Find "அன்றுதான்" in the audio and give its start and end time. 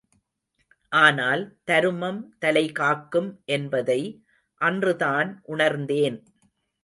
4.61-5.29